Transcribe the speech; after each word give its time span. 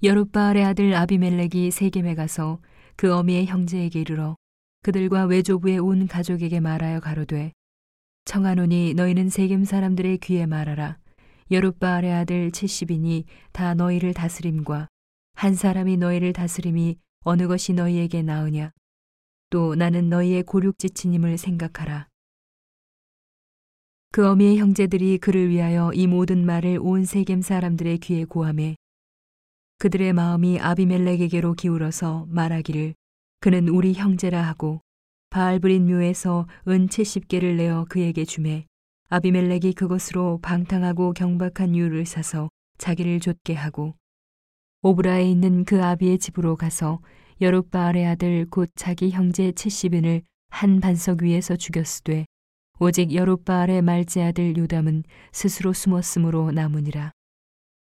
여룻바알의 0.00 0.64
아들 0.64 0.94
아비멜렉이 0.94 1.72
세겜에 1.72 2.14
가서 2.14 2.60
그 2.94 3.12
어미의 3.12 3.46
형제에게 3.46 4.00
이르러 4.00 4.36
그들과 4.82 5.24
외조부의 5.24 5.80
온 5.80 6.06
가족에게 6.06 6.60
말하여 6.60 7.00
가로되 7.00 7.52
청하노니 8.24 8.94
너희는 8.94 9.28
세겜 9.28 9.64
사람들의 9.64 10.18
귀에 10.18 10.46
말하라. 10.46 10.98
여룻바알의 11.50 12.12
아들 12.12 12.52
70인이 12.52 13.24
다 13.50 13.74
너희를 13.74 14.14
다스림과 14.14 14.86
한 15.34 15.54
사람이 15.54 15.96
너희를 15.96 16.32
다스림이 16.32 16.96
어느 17.24 17.48
것이 17.48 17.72
너희에게 17.72 18.22
나으냐? 18.22 18.70
또 19.50 19.74
나는 19.74 20.10
너희의 20.10 20.44
고륙지친임을 20.44 21.38
생각하라. 21.38 22.06
그 24.12 24.28
어미의 24.28 24.58
형제들이 24.58 25.18
그를 25.18 25.48
위하여 25.48 25.90
이 25.92 26.06
모든 26.06 26.46
말을 26.46 26.78
온 26.80 27.04
세겜 27.04 27.42
사람들의 27.42 27.98
귀에 27.98 28.24
고함해 28.24 28.76
그들의 29.78 30.12
마음이 30.12 30.58
아비멜렉에게로 30.58 31.54
기울어서 31.54 32.26
말하기를 32.30 32.94
그는 33.38 33.68
우리 33.68 33.94
형제라 33.94 34.42
하고 34.42 34.80
바알브린 35.30 35.86
묘에서 35.86 36.48
은 36.66 36.88
70개를 36.88 37.54
내어 37.54 37.86
그에게 37.88 38.24
주매 38.24 38.66
아비멜렉이 39.08 39.74
그것으로 39.74 40.40
방탕하고 40.42 41.12
경박한 41.12 41.76
유를 41.76 42.06
사서 42.06 42.48
자기를 42.78 43.20
좇게 43.20 43.54
하고 43.54 43.94
오브라에 44.82 45.30
있는 45.30 45.64
그 45.64 45.80
아비의 45.84 46.18
집으로 46.18 46.56
가서 46.56 47.00
여룻바알의 47.40 48.04
아들 48.04 48.46
곧 48.50 48.70
자기 48.74 49.10
형제 49.10 49.52
70인을 49.52 50.22
한 50.50 50.80
반석 50.80 51.22
위에서 51.22 51.54
죽였으되 51.54 52.26
오직 52.80 53.14
여룻바알의 53.14 53.82
말제 53.82 54.24
아들 54.24 54.56
요담은 54.56 55.04
스스로 55.30 55.72
숨었으므로 55.72 56.50
남으니라. 56.50 57.12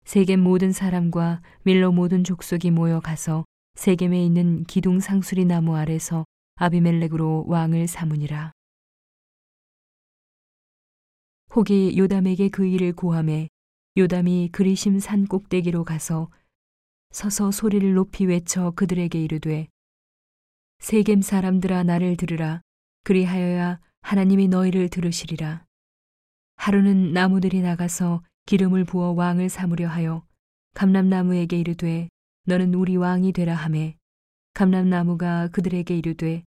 세겜 0.08 0.40
모든 0.40 0.72
사람과 0.72 1.42
밀로 1.64 1.92
모든 1.92 2.24
족속이 2.24 2.72
모여 2.72 3.02
가서 3.02 3.44
세겜에 3.76 4.24
있는 4.24 4.64
기둥 4.64 5.02
상수리 5.02 5.44
나무 5.44 5.76
아래서 5.76 6.24
아비멜렉으로 6.56 7.44
왕을 7.46 7.90
삼으니라. 7.90 8.54
혹이 11.54 11.98
요담에게 11.98 12.48
그 12.48 12.66
일을 12.66 12.94
고함해 12.94 13.50
요담이 13.98 14.52
그리심 14.54 15.00
산 15.00 15.28
꼭대기로 15.28 15.84
가서 15.84 16.32
서서 17.12 17.52
소리를 17.52 17.94
높이 17.94 18.26
외쳐 18.26 18.72
그들에게 18.78 19.22
이르되 19.22 19.68
세겜 20.80 21.22
사람들아 21.22 21.84
나를 21.84 22.16
들으라 22.16 22.62
그리하여야 23.04 23.82
하나님이 24.04 24.48
너희를 24.48 24.88
들으시리라. 24.88 25.66
하루는 26.56 27.12
나무들이 27.12 27.60
나가서 27.60 28.24
기름을 28.48 28.86
부어 28.86 29.12
왕을 29.12 29.50
삼으려 29.50 29.90
하여 29.90 30.24
감람나무에게 30.74 31.60
이르되 31.60 32.08
너는 32.46 32.74
우리 32.76 32.96
왕이 32.96 33.34
되라 33.34 33.54
하매. 33.54 33.98
감람나무가 34.54 35.50
그들에게 35.50 35.98
이르되 35.98 36.46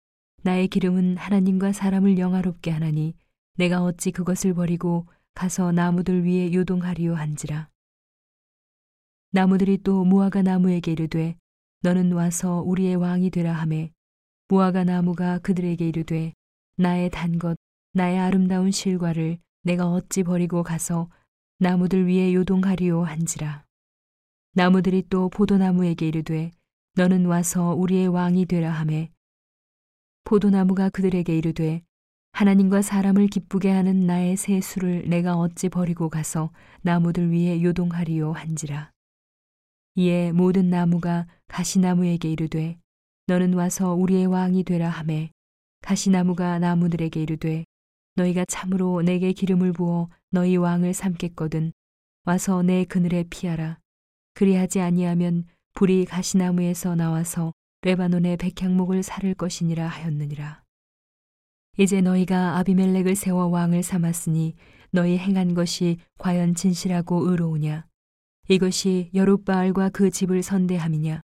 나의 0.40 0.68
기름은 0.68 1.18
하나님과 1.18 1.72
사람을 1.72 2.16
영화롭게 2.16 2.70
하나니 2.70 3.14
내가 3.56 3.82
어찌 3.82 4.10
그것을 4.10 4.54
버리고 4.54 5.06
가서 5.34 5.70
나무들 5.70 6.24
위에 6.24 6.54
요동하리요 6.54 7.14
한지라. 7.14 7.68
나무들이 9.32 9.76
또 9.82 10.02
무화과 10.06 10.40
나무에게 10.40 10.92
이르되 10.92 11.36
너는 11.82 12.12
와서 12.12 12.62
우리의 12.62 12.96
왕이 12.96 13.28
되라 13.28 13.52
하매. 13.52 13.92
무화과 14.48 14.84
나무가 14.84 15.38
그들에게 15.40 15.86
이르되 15.86 16.32
나의 16.78 17.10
단 17.10 17.38
것 17.38 17.58
나의 17.92 18.18
아름다운 18.18 18.70
실과를 18.70 19.36
내가 19.62 19.90
어찌 19.90 20.22
버리고 20.22 20.62
가서 20.62 21.10
나무들 21.62 22.08
위에 22.08 22.34
요동하리요 22.34 23.04
한지라. 23.04 23.64
나무들이 24.54 25.04
또 25.08 25.28
포도나무에게 25.28 26.08
이르되 26.08 26.50
너는 26.96 27.26
와서 27.26 27.76
우리의 27.76 28.08
왕이 28.08 28.46
되라 28.46 28.72
하매 28.72 29.12
포도나무가 30.24 30.88
그들에게 30.90 31.38
이르되 31.38 31.84
하나님과 32.32 32.82
사람을 32.82 33.28
기쁘게 33.28 33.70
하는 33.70 34.06
나의 34.08 34.36
새 34.36 34.60
수를 34.60 35.08
내가 35.08 35.36
어찌 35.36 35.68
버리고 35.68 36.08
가서 36.08 36.50
나무들 36.80 37.30
위에 37.30 37.62
요동하리요 37.62 38.32
한지라. 38.32 38.90
이에 39.94 40.32
모든 40.32 40.68
나무가 40.68 41.28
가시나무에게 41.46 42.32
이르되 42.32 42.76
너는 43.28 43.54
와서 43.54 43.94
우리의 43.94 44.26
왕이 44.26 44.64
되라 44.64 44.88
하매 44.90 45.30
가시나무가 45.80 46.58
나무들에게 46.58 47.22
이르되 47.22 47.64
너희가 48.16 48.46
참으로 48.46 49.00
내게 49.02 49.32
기름을 49.32 49.72
부어 49.74 50.08
너희 50.34 50.56
왕을 50.56 50.94
삼겠거든 50.94 51.74
와서 52.24 52.62
내 52.62 52.86
그늘에 52.86 53.24
피하라. 53.28 53.78
그리하지 54.32 54.80
아니하면 54.80 55.44
불이 55.74 56.06
가시나무에서 56.06 56.94
나와서 56.94 57.52
레바논의 57.82 58.38
백향목을 58.38 59.02
사를 59.02 59.34
것이니라 59.34 59.86
하였느니라. 59.86 60.62
이제 61.76 62.00
너희가 62.00 62.56
아비멜렉을 62.56 63.14
세워 63.14 63.48
왕을 63.48 63.82
삼았으니 63.82 64.54
너희 64.90 65.18
행한 65.18 65.52
것이 65.52 65.98
과연 66.18 66.54
진실하고 66.54 67.28
의로우냐? 67.30 67.86
이것이 68.48 69.10
여룻바알과 69.12 69.90
그 69.90 70.08
집을 70.08 70.42
선대함이냐? 70.42 71.20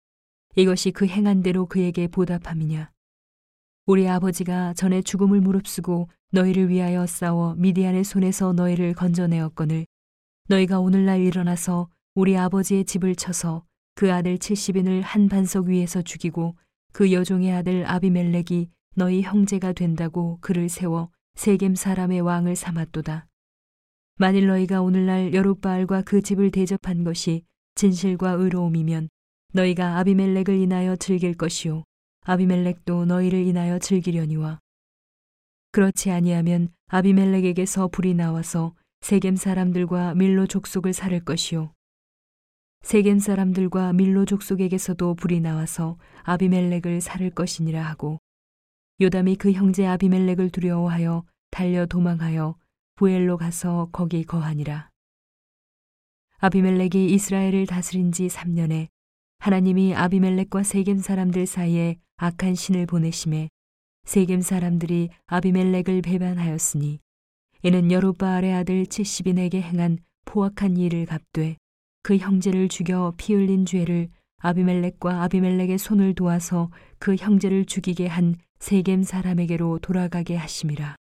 이것이 0.55 0.91
그 0.91 1.07
행한 1.07 1.43
대로 1.43 1.65
그에게 1.65 2.09
보답함이냐? 2.09 2.91
우리 3.87 4.07
아버지가 4.07 4.75
전에 4.75 5.01
죽음을 5.01 5.41
무릅쓰고 5.41 6.11
너희를 6.31 6.69
위하여 6.69 7.07
싸워 7.07 7.55
미디안의 7.55 8.05
손에서 8.05 8.53
너희를 8.53 8.93
건져내었거늘 8.93 9.87
너희가 10.49 10.79
오늘날 10.79 11.23
일어나서 11.23 11.89
우리 12.15 12.37
아버지의 12.37 12.85
집을 12.85 13.17
쳐서 13.17 13.65
그 13.95 14.13
아들 14.13 14.37
70인을 14.37 15.01
한 15.01 15.29
반석 15.29 15.67
위에서 15.67 16.03
죽이고 16.03 16.55
그 16.93 17.13
여종의 17.13 17.53
아들 17.53 17.87
아비멜렉이 17.87 18.69
너희 18.95 19.23
형제가 19.23 19.73
된다고 19.73 20.39
그를 20.41 20.69
세워 20.69 21.11
세겜 21.37 21.75
사람의 21.75 22.21
왕을 22.21 22.57
삼았도다. 22.57 23.27
만일 24.17 24.49
너희가 24.49 24.83
오늘날 24.83 25.33
여룻바알과 25.33 26.03
그 26.03 26.21
집을 26.21 26.51
대접한 26.51 27.05
것이 27.05 27.45
진실과 27.75 28.33
의로움이면 28.33 29.09
너희가 29.55 29.99
아비멜렉을 29.99 30.51
인하여 30.51 30.97
즐길 30.97 31.35
것이요 31.35 31.85
아비멜렉도 32.25 33.07
너희를 33.07 33.47
인하여 33.47 33.79
즐기려니와 33.79 34.61
그렇지 35.71 36.11
아니하면 36.11 36.73
아비멜렉에게서 36.89 37.89
불이 37.89 38.15
나와서 38.15 38.75
세겜 39.03 39.37
사람들과 39.37 40.15
밀로 40.15 40.47
족속을 40.47 40.93
살을 40.93 41.25
것이요. 41.25 41.73
세겜 42.83 43.19
사람들과 43.19 43.93
밀로 43.93 44.25
족속에게서도 44.25 45.15
불이 45.15 45.41
나와서 45.41 45.99
아비멜렉을 46.23 47.01
살을 47.01 47.31
것이니라 47.31 47.83
하고 47.85 48.19
요담이 49.01 49.37
그 49.37 49.53
형제 49.53 49.87
아비멜렉을 49.87 50.51
두려워하여 50.51 51.25
달려 51.51 51.87
도망하여 51.87 52.57
부엘로 52.97 53.37
가서 53.37 53.89
거기 53.93 54.25
거하니라. 54.25 54.89
아비멜렉이 56.39 57.13
이스라엘을 57.13 57.67
다스린 57.67 58.11
지 58.11 58.27
3년에 58.29 58.89
하나님이 59.39 59.95
아비멜렉과 59.95 60.63
세겜 60.63 60.99
사람들 60.99 61.47
사이에 61.47 61.99
악한 62.17 62.55
신을 62.55 62.87
보내심에 62.87 63.51
세겜 64.09 64.41
사람들이 64.41 65.11
아비멜렉을 65.27 66.01
배반하였으니 66.01 66.99
이는 67.63 67.93
여룻바알의 67.93 68.55
아들 68.55 68.87
70인에게 68.87 69.57
행한 69.57 69.99
포악한 70.25 70.79
일을 70.79 71.05
갚되 71.05 71.59
그 72.03 72.17
형제를 72.17 72.71
죽여 72.71 73.13
피 73.19 73.35
흘린 73.35 73.67
죄를 73.67 74.09
아비멜렉과 74.39 75.25
아비멜렉의 75.25 75.77
손을 75.77 76.15
도와서 76.15 76.71
그 76.99 77.17
형제를 77.17 77.67
죽이게 77.67 78.07
한 78.07 78.37
세겜 78.61 79.03
사람에게로 79.03 79.81
돌아가게 79.81 80.37
하심이라. 80.37 80.97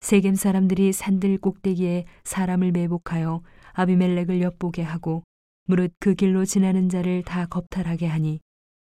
세겜 0.00 0.34
사람들이 0.34 0.94
산들 0.94 1.36
꼭대기에 1.36 2.06
사람을 2.24 2.72
매복하여 2.72 3.42
아비멜렉을 3.74 4.40
엿보게 4.40 4.80
하고 4.80 5.24
무릇 5.66 5.92
그 6.00 6.14
길로 6.14 6.46
지나는 6.46 6.88
자를 6.88 7.22
다 7.22 7.44
겁탈하게 7.44 8.06
하니 8.06 8.40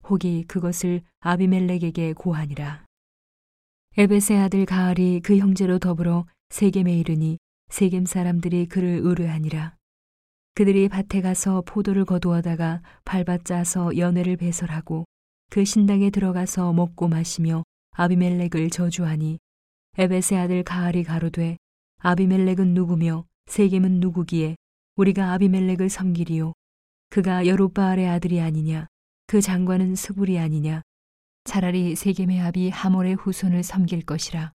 혹이 0.07 0.45
그것을 0.47 1.01
아비멜렉에게 1.19 2.13
고하니라. 2.13 2.85
에베의 3.95 4.41
아들 4.41 4.65
가알이 4.65 5.19
그 5.23 5.37
형제로 5.37 5.77
더불어 5.77 6.25
세겜에 6.49 6.97
이르니 6.97 7.37
세겜 7.69 8.07
사람들이 8.07 8.65
그를 8.65 9.01
의뢰하니라. 9.03 9.75
그들이 10.55 10.89
밭에 10.89 11.21
가서 11.21 11.61
포도를 11.61 12.03
거두어다가 12.03 12.81
밟아짜서 13.05 13.95
연회를 13.95 14.37
배설하고 14.37 15.05
그 15.51 15.63
신당에 15.63 16.09
들어가서 16.09 16.73
먹고 16.73 17.07
마시며 17.07 17.61
아비멜렉을 17.91 18.71
저주하니 18.71 19.37
에베의 19.99 20.41
아들 20.41 20.63
가알이 20.63 21.03
가로되 21.03 21.57
아비멜렉은 21.99 22.73
누구며 22.73 23.25
세겜은 23.45 23.99
누구기에 23.99 24.55
우리가 24.95 25.33
아비멜렉을 25.33 25.89
섬기리요. 25.89 26.53
그가 27.11 27.45
여룻바알의 27.45 28.09
아들이 28.09 28.41
아니냐? 28.41 28.87
그 29.27 29.39
장관은 29.39 29.93
스불이 29.93 30.39
아니냐 30.39 30.81
차라리 31.43 31.95
세겜의 31.95 32.39
아비 32.41 32.69
하몰의 32.69 33.15
후손을 33.15 33.63
섬길 33.63 34.05
것이라 34.05 34.51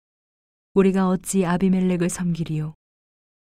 우리가 0.75 1.09
어찌 1.09 1.45
아비멜렉을 1.45 2.09
섬기리요 2.09 2.75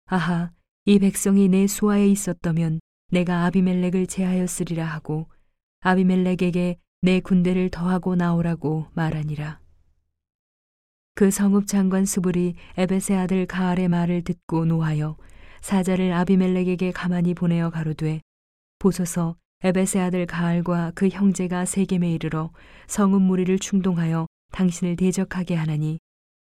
아하 0.05 0.51
이 0.85 0.99
백성이 0.99 1.47
내 1.47 1.67
수하에 1.67 2.07
있었다면 2.07 2.79
내가 3.09 3.45
아비멜렉을 3.45 4.07
제하였으리라 4.07 4.85
하고 4.85 5.29
아비멜렉에게 5.81 6.77
내 7.01 7.19
군대를 7.19 7.69
더하고 7.69 8.15
나오라고 8.15 8.87
말하니라. 8.93 9.59
그 11.15 11.29
성읍 11.29 11.67
장관 11.67 12.05
수불이 12.05 12.55
에베세 12.77 13.15
아들 13.15 13.45
가알의 13.45 13.89
말을 13.89 14.23
듣고 14.23 14.65
노하여 14.65 15.17
사자를 15.61 16.13
아비멜렉에게 16.13 16.91
가만히 16.91 17.33
보내어 17.33 17.69
가로되 17.69 18.21
보소서 18.79 19.35
에베세 19.65 20.01
아들 20.01 20.25
가알과 20.25 20.91
그 20.93 21.07
형제가 21.07 21.63
세겜에 21.63 22.11
이르러 22.11 22.51
성읍 22.87 23.21
무리를 23.21 23.57
충동하여 23.59 24.27
당신을 24.51 24.97
대적하게 24.97 25.55
하나니 25.55 25.99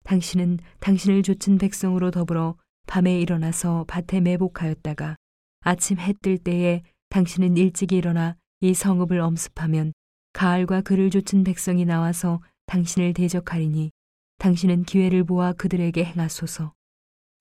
당신은 0.06 0.60
당신을 0.80 1.24
좇은 1.24 1.58
백성으로 1.58 2.12
더불어 2.12 2.56
밤에 2.88 3.20
일어나서 3.20 3.84
밭에 3.90 4.22
매복하였다가 4.22 5.18
아침 5.62 6.00
해 6.00 6.14
뜰 6.22 6.38
때에 6.38 6.82
당신은 7.10 7.58
일찍 7.58 7.92
일어나 7.92 8.38
이 8.62 8.74
성읍을 8.74 9.20
엄습하면 9.20 9.92
가을과 10.32 10.82
그를 10.82 11.10
좇은 11.10 11.44
백성이 11.44 11.84
나와서 11.84 12.42
당신을 12.68 13.14
대적하리니 13.14 13.92
당신은 14.38 14.84
기회를 14.84 15.26
보아 15.26 15.52
그들에게 15.54 16.02
행하소서. 16.06 16.72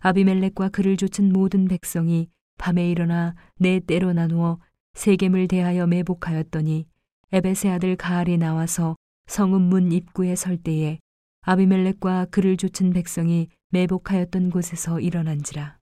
아비멜렉과 0.00 0.70
그를 0.70 0.96
좇은 0.96 1.32
모든 1.32 1.68
백성이 1.68 2.28
밤에 2.58 2.90
일어나 2.90 3.36
네 3.56 3.78
때로 3.78 4.12
나누어 4.12 4.58
세겜을 4.94 5.48
대하여 5.48 5.86
매복하였더니 5.86 6.86
에베세 7.32 7.68
아들 7.68 7.96
가알이 7.96 8.38
나와서 8.38 8.96
성읍 9.26 9.60
문 9.60 9.92
입구에 9.92 10.34
설 10.34 10.56
때에 10.56 10.98
아비멜렉과 11.42 12.26
그를 12.30 12.56
좇은 12.56 12.92
백성이 12.92 13.48
매복하였던 13.70 14.50
곳에서 14.50 15.00
일어난지라. 15.00 15.78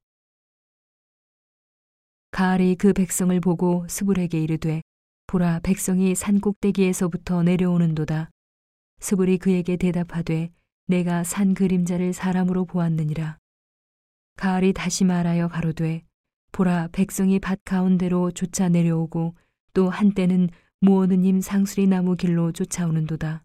가알이 2.32 2.74
그 2.76 2.92
백성을 2.92 3.38
보고 3.40 3.86
스불에게 3.88 4.40
이르되 4.40 4.82
보라 5.26 5.60
백성이 5.60 6.14
산 6.14 6.40
꼭대기에서부터 6.40 7.42
내려오는도다. 7.42 8.30
스불이 9.00 9.38
그에게 9.38 9.76
대답하되 9.76 10.50
내가 10.86 11.24
산 11.24 11.54
그림자를 11.54 12.12
사람으로 12.12 12.64
보았느니라. 12.64 13.38
가을이 14.36 14.72
다시 14.72 15.04
말하여 15.04 15.48
가로되 15.48 16.02
보라 16.56 16.88
백성이 16.90 17.38
밭 17.38 17.60
가운데로 17.66 18.30
쫓아 18.30 18.70
내려오고 18.70 19.34
또 19.74 19.90
한때는 19.90 20.48
무오느님 20.80 21.42
상수리 21.42 21.86
나무 21.86 22.16
길로 22.16 22.50
쫓아오는도다. 22.50 23.44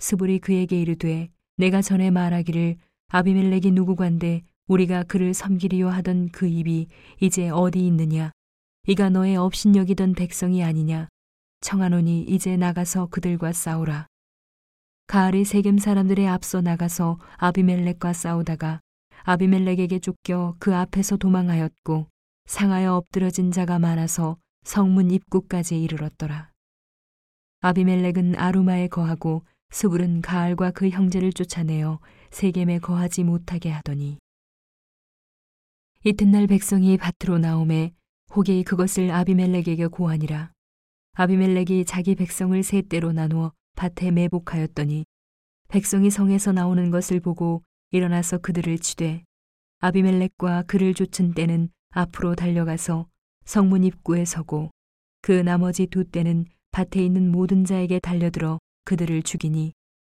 스불이 0.00 0.40
그에게 0.40 0.80
이르되 0.80 1.28
내가 1.56 1.80
전에 1.80 2.10
말하기를 2.10 2.78
아비멜렉이 3.10 3.70
누구관데 3.70 4.42
우리가 4.66 5.04
그를 5.04 5.32
섬기리요 5.32 5.88
하던 5.88 6.30
그 6.32 6.48
입이 6.48 6.88
이제 7.20 7.48
어디 7.48 7.86
있느냐? 7.86 8.32
이가 8.88 9.10
너의 9.10 9.36
업신여기던 9.36 10.14
백성이 10.14 10.64
아니냐? 10.64 11.06
청하노니 11.60 12.22
이제 12.22 12.56
나가서 12.56 13.06
그들과 13.06 13.52
싸우라. 13.52 14.08
가을이 15.06 15.44
세겜 15.44 15.78
사람들의 15.78 16.26
앞서 16.26 16.60
나가서 16.60 17.20
아비멜렉과 17.36 18.12
싸우다가 18.14 18.80
아비멜렉에게 19.24 19.98
쫓겨 19.98 20.56
그 20.58 20.74
앞에서 20.74 21.16
도망하였고 21.16 22.06
상하여 22.46 22.94
엎드러진 22.94 23.52
자가 23.52 23.78
많아서 23.78 24.38
성문 24.62 25.10
입구까지 25.10 25.82
이르렀더라. 25.82 26.50
아비멜렉은 27.60 28.36
아루마에 28.36 28.88
거하고 28.88 29.42
스불은 29.70 30.22
가알과 30.22 30.70
그 30.72 30.88
형제를 30.88 31.32
쫓아내어 31.32 32.00
세겜에 32.30 32.78
거하지 32.78 33.24
못하게 33.24 33.70
하더니 33.70 34.18
이튿날 36.04 36.46
백성이 36.46 36.96
밭으로 36.96 37.38
나오매 37.38 37.92
혹이 38.34 38.64
그것을 38.64 39.10
아비멜렉에게 39.10 39.88
고하니라. 39.88 40.52
아비멜렉이 41.12 41.84
자기 41.84 42.14
백성을 42.14 42.60
세 42.62 42.80
때로 42.80 43.12
나누어 43.12 43.52
밭에 43.76 44.10
매복하였더니 44.10 45.04
백성이 45.68 46.10
성에서 46.10 46.52
나오는 46.52 46.90
것을 46.90 47.20
보고 47.20 47.62
일어나서 47.90 48.38
그들을 48.38 48.78
치되 48.78 49.24
아비멜렉과 49.80 50.64
그를 50.66 50.94
쫓은 50.94 51.34
때는 51.34 51.70
앞으로 51.90 52.34
달려가서 52.34 53.08
성문 53.44 53.84
입구에 53.84 54.24
서고 54.24 54.70
그 55.22 55.32
나머지 55.32 55.86
두 55.86 56.04
때는 56.04 56.46
밭에 56.70 57.04
있는 57.04 57.32
모든 57.32 57.64
자에게 57.64 57.98
달려들어 57.98 58.58
그들을 58.84 59.22
죽이니 59.22 59.72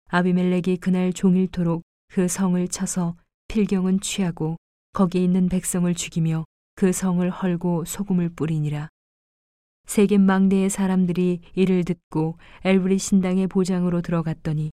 아비멜렉이 0.09 0.77
그날 0.81 1.13
종일토록 1.13 1.83
그 2.09 2.29
성을 2.29 2.69
쳐서 2.69 3.17
필경은 3.49 4.01
취하고 4.01 4.57
거기 4.93 5.25
있는 5.25 5.49
백성을 5.49 5.93
죽이며 5.95 6.45
그 6.75 6.93
성을 6.93 7.29
헐고 7.31 7.87
소금을 7.87 8.29
뿌리니라. 8.31 8.89
세겜 9.87 10.21
망대의 10.21 10.69
사람들이 10.69 11.41
이를 11.55 11.85
듣고 11.85 12.37
엘브리 12.65 12.99
신당의 12.99 13.47
보장으로 13.47 14.03
들어갔더니 14.03 14.71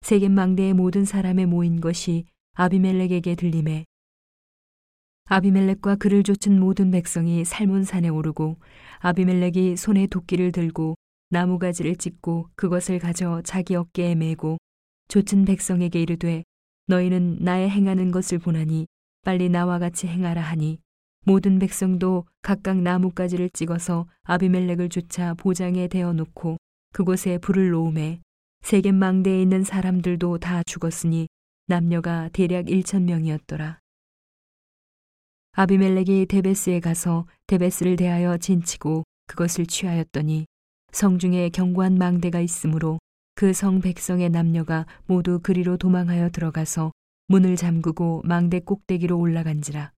세겜 0.00 0.32
망대의 0.32 0.72
모든 0.72 1.04
사람의 1.04 1.46
모인 1.46 1.80
것이 1.80 2.24
아비멜렉에게 2.60 3.36
들림에 3.36 3.84
아비멜렉과 5.26 5.94
그를 5.94 6.24
쫓은 6.24 6.58
모든 6.58 6.90
백성이 6.90 7.44
살몬 7.44 7.84
산에 7.84 8.08
오르고 8.08 8.56
아비멜렉이 8.98 9.76
손에 9.76 10.08
도끼를 10.08 10.50
들고 10.50 10.96
나무가지를 11.30 11.94
찢고 11.94 12.48
그것을 12.56 12.98
가져 12.98 13.42
자기 13.44 13.76
어깨에 13.76 14.16
메고 14.16 14.58
쫓은 15.06 15.44
백성에게 15.44 16.02
이르되 16.02 16.42
너희는 16.88 17.38
나의 17.42 17.70
행하는 17.70 18.10
것을 18.10 18.40
보나니 18.40 18.88
빨리 19.22 19.48
나와 19.48 19.78
같이 19.78 20.08
행하라 20.08 20.42
하니 20.42 20.80
모든 21.24 21.60
백성도 21.60 22.24
각각 22.42 22.78
나뭇가지를 22.78 23.50
찍어서 23.50 24.08
아비멜렉을 24.24 24.88
쫓아 24.88 25.34
보장에 25.34 25.86
대어 25.86 26.12
놓고 26.12 26.56
그곳에 26.92 27.38
불을 27.38 27.70
놓음에 27.70 28.20
세겜 28.62 28.96
망대에 28.96 29.42
있는 29.42 29.62
사람들도 29.62 30.38
다 30.38 30.64
죽었으니 30.64 31.28
남녀가 31.70 32.30
대략 32.32 32.64
1천 32.64 33.02
명이었더라. 33.02 33.78
아비멜렉이 35.52 36.24
데베스에 36.24 36.80
가서 36.80 37.26
데베스를 37.46 37.96
대하여 37.96 38.38
진치고 38.38 39.04
그것을 39.26 39.66
취하였더니 39.66 40.46
성중에 40.92 41.50
견고한 41.50 41.98
망대가 41.98 42.40
있으므로 42.40 42.98
그 43.34 43.52
성 43.52 43.80
백성의 43.82 44.30
남녀가 44.30 44.86
모두 45.04 45.40
그리로 45.42 45.76
도망하여 45.76 46.30
들어가서 46.30 46.90
문을 47.26 47.56
잠그고 47.56 48.22
망대 48.24 48.60
꼭대기로 48.60 49.18
올라간지라. 49.18 49.92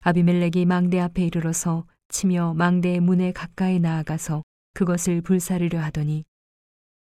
아비멜렉이 0.00 0.66
망대 0.66 0.98
앞에 0.98 1.24
이르러서 1.24 1.86
치며 2.08 2.54
망대의 2.54 2.98
문에 2.98 3.30
가까이 3.30 3.78
나아가서 3.78 4.42
그것을 4.74 5.20
불사르려 5.22 5.78
하더니 5.80 6.24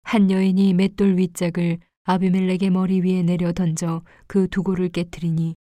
한 0.03 0.31
여인이 0.31 0.75
맷돌 0.75 1.17
윗짝을 1.17 1.79
아비멜렉의 2.13 2.71
머리 2.71 3.01
위에 3.03 3.23
내려 3.23 3.53
던져 3.53 4.03
그 4.27 4.49
두고를 4.49 4.89
깨뜨리니 4.89 5.55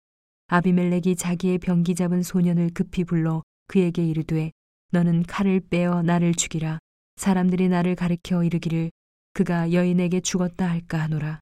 아비멜렉이 0.46 1.16
자기의 1.16 1.58
병기 1.58 1.96
잡은 1.96 2.22
소년을 2.22 2.70
급히 2.72 3.02
불러 3.02 3.42
그에게 3.66 4.06
이르되 4.06 4.52
너는 4.92 5.24
칼을 5.24 5.58
빼어 5.58 6.02
나를 6.02 6.34
죽이라. 6.36 6.78
사람들이 7.16 7.68
나를 7.68 7.96
가리켜 7.96 8.44
이르기를 8.44 8.92
그가 9.32 9.72
여인에게 9.72 10.20
죽었다 10.20 10.70
할까 10.70 11.00
하노라. 11.00 11.40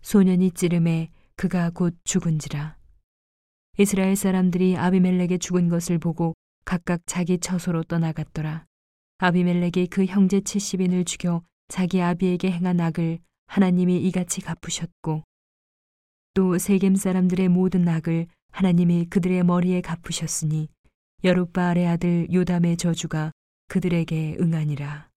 소년이 0.00 0.52
찌름에 0.52 1.10
그가 1.36 1.68
곧 1.68 1.94
죽은지라. 2.04 2.78
이스라엘 3.76 4.16
사람들이 4.16 4.78
아비멜렉의 4.78 5.40
죽은 5.40 5.68
것을 5.68 5.98
보고 5.98 6.32
각각 6.64 7.02
자기 7.04 7.36
처소로 7.36 7.82
떠나갔더라. 7.82 8.64
아비멜렉이 9.18 9.88
그 9.90 10.06
형제 10.06 10.40
70인을 10.40 11.04
죽여 11.04 11.42
자기 11.68 12.00
아비에게 12.00 12.50
행한 12.50 12.80
악을 12.80 13.18
하나님이 13.48 13.98
이같이 14.06 14.40
갚으셨고 14.40 15.24
또 16.34 16.58
세겜 16.58 16.94
사람들의 16.94 17.48
모든 17.48 17.88
악을 17.88 18.28
하나님이 18.52 19.06
그들의 19.06 19.42
머리에 19.42 19.80
갚으셨으니 19.80 20.68
여룻바알의 21.24 21.86
아들 21.88 22.32
요담의 22.32 22.76
저주가 22.76 23.32
그들에게 23.68 24.36
응하니라. 24.40 25.06